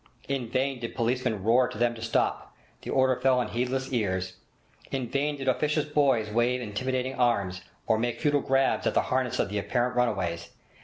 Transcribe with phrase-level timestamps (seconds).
[0.27, 4.33] In vain did policemen roar to them to stop—the order fell on heedless ears.
[4.89, 9.37] In vain did officious boys wave intimidating arms, or make futile grabs at the harness
[9.37, 10.49] of the apparent runaways.